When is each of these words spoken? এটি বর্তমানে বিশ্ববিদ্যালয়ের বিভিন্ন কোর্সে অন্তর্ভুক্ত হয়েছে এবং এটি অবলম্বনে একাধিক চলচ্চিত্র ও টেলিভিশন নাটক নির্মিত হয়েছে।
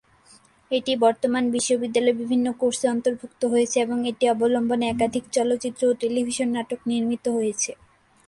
এটি 0.71 0.93
বর্তমানে 1.03 1.47
বিশ্ববিদ্যালয়ের 1.55 2.19
বিভিন্ন 2.21 2.45
কোর্সে 2.59 2.85
অন্তর্ভুক্ত 2.89 3.41
হয়েছে 3.53 3.77
এবং 3.85 3.97
এটি 4.11 4.25
অবলম্বনে 4.33 4.85
একাধিক 4.89 5.23
চলচ্চিত্র 5.35 5.81
ও 5.87 5.99
টেলিভিশন 6.01 6.49
নাটক 6.55 6.79
নির্মিত 6.91 7.25
হয়েছে। 7.37 7.71